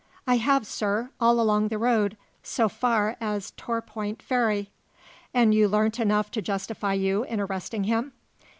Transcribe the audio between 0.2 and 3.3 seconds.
"I have, sir; all along the road, so far